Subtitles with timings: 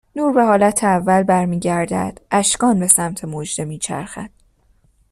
[0.15, 2.17] نور به حالت اول برمیگردد.
[2.31, 4.29] اشکان به سمت مژده میچرخد